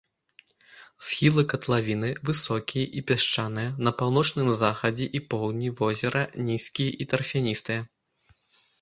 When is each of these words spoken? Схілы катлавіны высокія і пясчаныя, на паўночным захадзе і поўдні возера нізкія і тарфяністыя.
Схілы 1.07 1.43
катлавіны 1.51 2.09
высокія 2.31 2.85
і 3.01 3.05
пясчаныя, 3.13 3.69
на 3.89 3.95
паўночным 4.01 4.51
захадзе 4.65 5.05
і 5.21 5.25
поўдні 5.35 5.69
возера 5.85 6.21
нізкія 6.53 6.91
і 7.03 7.13
тарфяністыя. 7.13 7.81